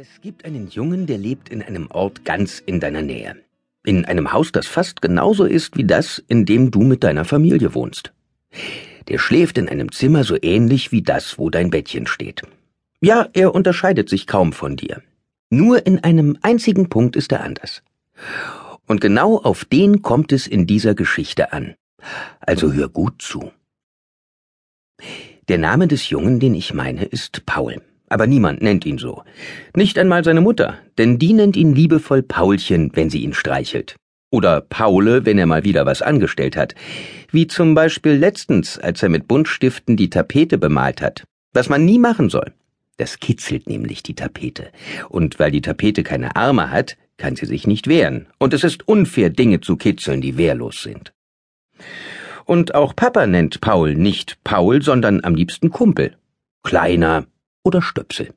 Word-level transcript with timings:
Es 0.00 0.20
gibt 0.20 0.44
einen 0.44 0.68
Jungen, 0.68 1.08
der 1.08 1.18
lebt 1.18 1.48
in 1.48 1.60
einem 1.60 1.90
Ort 1.90 2.24
ganz 2.24 2.62
in 2.64 2.78
deiner 2.78 3.02
Nähe. 3.02 3.34
In 3.84 4.04
einem 4.04 4.32
Haus, 4.32 4.52
das 4.52 4.68
fast 4.68 5.02
genauso 5.02 5.44
ist 5.44 5.76
wie 5.76 5.82
das, 5.82 6.22
in 6.28 6.44
dem 6.44 6.70
du 6.70 6.82
mit 6.82 7.02
deiner 7.02 7.24
Familie 7.24 7.74
wohnst. 7.74 8.12
Der 9.08 9.18
schläft 9.18 9.58
in 9.58 9.68
einem 9.68 9.90
Zimmer 9.90 10.22
so 10.22 10.36
ähnlich 10.40 10.92
wie 10.92 11.02
das, 11.02 11.36
wo 11.36 11.50
dein 11.50 11.70
Bettchen 11.70 12.06
steht. 12.06 12.42
Ja, 13.00 13.26
er 13.32 13.52
unterscheidet 13.56 14.08
sich 14.08 14.28
kaum 14.28 14.52
von 14.52 14.76
dir. 14.76 15.02
Nur 15.50 15.84
in 15.84 15.98
einem 16.04 16.38
einzigen 16.42 16.88
Punkt 16.88 17.16
ist 17.16 17.32
er 17.32 17.42
anders. 17.42 17.82
Und 18.86 19.00
genau 19.00 19.38
auf 19.38 19.64
den 19.64 20.00
kommt 20.02 20.30
es 20.30 20.46
in 20.46 20.68
dieser 20.68 20.94
Geschichte 20.94 21.52
an. 21.52 21.74
Also 22.38 22.72
hör 22.72 22.88
gut 22.88 23.20
zu. 23.20 23.50
Der 25.48 25.58
Name 25.58 25.88
des 25.88 26.08
Jungen, 26.08 26.38
den 26.38 26.54
ich 26.54 26.72
meine, 26.72 27.04
ist 27.04 27.44
Paul 27.46 27.82
aber 28.08 28.26
niemand 28.26 28.62
nennt 28.62 28.86
ihn 28.86 28.98
so. 28.98 29.22
Nicht 29.74 29.98
einmal 29.98 30.24
seine 30.24 30.40
Mutter, 30.40 30.78
denn 30.98 31.18
die 31.18 31.32
nennt 31.32 31.56
ihn 31.56 31.74
liebevoll 31.74 32.22
Paulchen, 32.22 32.90
wenn 32.94 33.10
sie 33.10 33.22
ihn 33.22 33.34
streichelt. 33.34 33.96
Oder 34.30 34.60
Paule, 34.60 35.24
wenn 35.24 35.38
er 35.38 35.46
mal 35.46 35.64
wieder 35.64 35.86
was 35.86 36.02
angestellt 36.02 36.56
hat. 36.56 36.74
Wie 37.30 37.46
zum 37.46 37.74
Beispiel 37.74 38.12
letztens, 38.12 38.78
als 38.78 39.02
er 39.02 39.08
mit 39.08 39.26
Buntstiften 39.26 39.96
die 39.96 40.10
Tapete 40.10 40.58
bemalt 40.58 41.00
hat. 41.00 41.24
Was 41.54 41.68
man 41.68 41.84
nie 41.84 41.98
machen 41.98 42.28
soll. 42.28 42.52
Das 42.98 43.20
kitzelt 43.20 43.68
nämlich 43.68 44.02
die 44.02 44.14
Tapete. 44.14 44.70
Und 45.08 45.38
weil 45.38 45.50
die 45.50 45.62
Tapete 45.62 46.02
keine 46.02 46.36
Arme 46.36 46.70
hat, 46.70 46.96
kann 47.16 47.36
sie 47.36 47.46
sich 47.46 47.66
nicht 47.66 47.86
wehren. 47.86 48.26
Und 48.38 48.52
es 48.52 48.64
ist 48.64 48.86
unfair, 48.86 49.30
Dinge 49.30 49.60
zu 49.60 49.76
kitzeln, 49.76 50.20
die 50.20 50.36
wehrlos 50.36 50.82
sind. 50.82 51.12
Und 52.44 52.74
auch 52.74 52.96
Papa 52.96 53.26
nennt 53.26 53.60
Paul 53.60 53.94
nicht 53.94 54.38
Paul, 54.42 54.82
sondern 54.82 55.22
am 55.24 55.34
liebsten 55.34 55.70
Kumpel. 55.70 56.16
Kleiner, 56.62 57.26
oder 57.68 57.82
Stöpsel. 57.82 58.32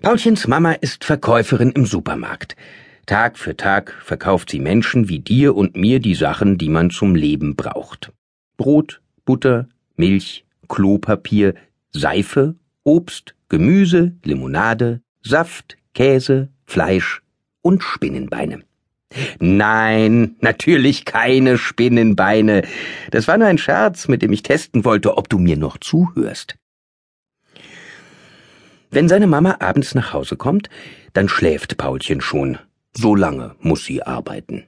Paulchens 0.00 0.48
Mama 0.48 0.72
ist 0.72 1.04
Verkäuferin 1.04 1.72
im 1.72 1.84
Supermarkt. 1.84 2.56
Tag 3.04 3.38
für 3.38 3.56
Tag 3.56 3.94
verkauft 4.02 4.48
sie 4.50 4.58
Menschen 4.58 5.10
wie 5.10 5.18
dir 5.18 5.54
und 5.54 5.76
mir 5.76 6.00
die 6.00 6.14
Sachen, 6.14 6.56
die 6.56 6.70
man 6.70 6.88
zum 6.88 7.14
Leben 7.14 7.56
braucht. 7.56 8.10
Brot, 8.56 9.02
Butter, 9.26 9.68
Milch, 9.96 10.46
Klopapier, 10.68 11.54
Seife, 11.92 12.54
Obst, 12.84 13.34
Gemüse, 13.50 14.16
Limonade, 14.24 15.02
Saft, 15.22 15.76
Käse, 15.92 16.48
Fleisch 16.64 17.20
und 17.60 17.82
Spinnenbeine. 17.82 18.62
Nein, 19.40 20.36
natürlich 20.40 21.04
keine 21.04 21.58
Spinnenbeine. 21.58 22.62
Das 23.10 23.28
war 23.28 23.36
nur 23.36 23.48
ein 23.48 23.58
Scherz, 23.58 24.08
mit 24.08 24.22
dem 24.22 24.32
ich 24.32 24.42
testen 24.42 24.86
wollte, 24.86 25.18
ob 25.18 25.28
du 25.28 25.38
mir 25.38 25.58
noch 25.58 25.76
zuhörst. 25.76 26.56
Wenn 28.90 29.08
seine 29.08 29.28
Mama 29.28 29.56
abends 29.60 29.94
nach 29.94 30.12
Hause 30.12 30.36
kommt, 30.36 30.68
dann 31.12 31.28
schläft 31.28 31.76
Paulchen 31.76 32.20
schon. 32.20 32.58
So 32.92 33.14
lange 33.14 33.54
muss 33.60 33.84
sie 33.84 34.02
arbeiten. 34.02 34.64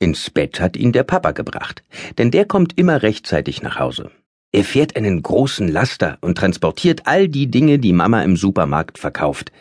Ins 0.00 0.30
Bett 0.30 0.60
hat 0.60 0.76
ihn 0.76 0.92
der 0.92 1.04
Papa 1.04 1.30
gebracht, 1.30 1.82
denn 2.18 2.30
der 2.30 2.44
kommt 2.44 2.76
immer 2.76 3.02
rechtzeitig 3.02 3.62
nach 3.62 3.78
Hause. 3.78 4.10
Er 4.52 4.64
fährt 4.64 4.96
einen 4.96 5.22
großen 5.22 5.68
Laster 5.68 6.18
und 6.20 6.38
transportiert 6.38 7.02
all 7.06 7.28
die 7.28 7.50
Dinge, 7.50 7.78
die 7.78 7.92
Mama 7.92 8.22
im 8.22 8.36
Supermarkt 8.36 8.98
verkauft. 8.98 9.52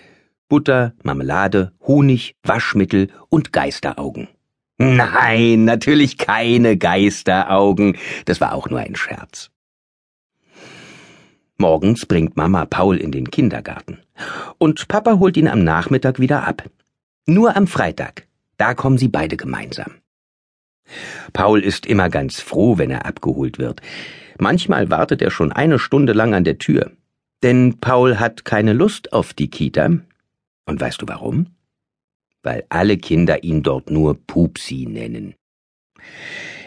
Butter, 0.50 0.94
Marmelade, 1.04 1.72
Honig, 1.86 2.36
Waschmittel 2.44 3.10
und 3.30 3.54
Geisteraugen. 3.54 4.28
Nein, 4.78 5.66
natürlich 5.66 6.18
keine 6.18 6.78
Geisteraugen. 6.78 7.98
Das 8.26 8.42
war 8.42 8.54
auch 8.54 8.70
nur 8.70 8.80
ein 8.80 8.96
Scherz. 8.96 9.52
Morgens 11.58 12.06
bringt 12.06 12.36
Mama 12.36 12.66
Paul 12.66 12.98
in 12.98 13.12
den 13.12 13.32
Kindergarten. 13.32 14.00
Und 14.58 14.88
Papa 14.90 15.20
holt 15.20 15.38
ihn 15.38 15.48
am 15.48 15.64
Nachmittag 15.64 16.20
wieder 16.20 16.46
ab. 16.46 16.70
Nur 17.26 17.56
am 17.56 17.68
Freitag. 17.68 18.28
Da 18.58 18.74
kommen 18.74 18.98
sie 18.98 19.08
beide 19.08 19.38
gemeinsam. 19.38 19.94
Paul 21.34 21.62
ist 21.64 21.86
immer 21.86 22.10
ganz 22.10 22.42
froh, 22.42 22.78
wenn 22.78 22.92
er 22.92 23.06
abgeholt 23.06 23.58
wird. 23.58 23.82
Manchmal 24.38 24.90
wartet 24.90 25.22
er 25.22 25.32
schon 25.32 25.52
eine 25.52 25.80
Stunde 25.80 26.14
lang 26.14 26.34
an 26.34 26.44
der 26.44 26.58
Tür. 26.58 26.92
Denn 27.42 27.80
Paul 27.80 28.20
hat 28.20 28.44
keine 28.44 28.74
Lust 28.74 29.14
auf 29.14 29.34
die 29.34 29.50
Kita. 29.50 29.92
Und 30.66 30.82
weißt 30.82 31.02
du 31.02 31.08
warum? 31.08 31.48
Weil 32.44 32.66
alle 32.70 32.98
Kinder 32.98 33.44
ihn 33.44 33.64
dort 33.64 33.90
nur 33.90 34.16
Pupsi 34.28 34.88
nennen. 34.90 35.36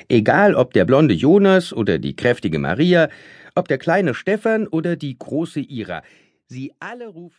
Egal 0.08 0.54
ob 0.54 0.72
der 0.72 0.86
blonde 0.86 1.14
Jonas 1.14 1.72
oder 1.72 1.98
die 1.98 2.16
kräftige 2.16 2.58
Maria, 2.58 3.10
ob 3.58 3.68
der 3.68 3.78
kleine 3.78 4.14
Stefan 4.14 4.68
oder 4.68 4.96
die 4.96 5.18
große 5.18 5.60
Ira, 5.60 6.02
sie 6.46 6.72
alle 6.78 7.08
rufen 7.08 7.36